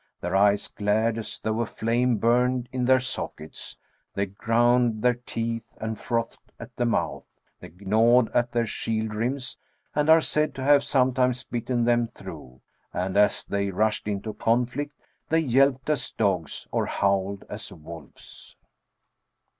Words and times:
Their 0.19 0.35
eyes 0.35 0.67
glared 0.67 1.19
as 1.19 1.37
though 1.37 1.61
a 1.61 1.65
flame 1.67 2.17
burned 2.17 2.67
in 2.71 2.85
the 2.85 2.97
sockets, 2.99 3.77
they 4.15 4.25
ground 4.25 5.03
their 5.03 5.13
teeth, 5.13 5.75
and 5.77 5.99
frothed 5.99 6.51
at 6.59 6.75
the 6.75 6.87
mouth; 6.87 7.27
they 7.59 7.69
gnawed 7.69 8.31
at 8.31 8.51
their 8.51 8.65
shield 8.65 9.13
rims, 9.13 9.57
and 9.93 10.09
are 10.09 10.19
said 10.19 10.55
to 10.55 10.63
have 10.63 10.83
sometimes 10.83 11.43
bitten 11.43 11.83
them 11.83 12.07
through, 12.07 12.61
and 12.91 13.15
as 13.15 13.45
they 13.45 13.69
rushed 13.69 14.07
into 14.07 14.33
conflict 14.33 14.95
they 15.29 15.37
yelped 15.37 15.87
as 15.87 16.11
dogs 16.11 16.67
or 16.71 16.87
howled 16.87 17.45
as 17.47 17.71
wolves. 17.71 18.55